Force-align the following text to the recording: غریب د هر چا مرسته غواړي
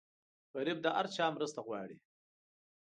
غریب 0.55 0.77
د 0.81 0.87
هر 0.95 1.05
چا 1.15 1.25
مرسته 1.35 1.59
غواړي 1.67 1.97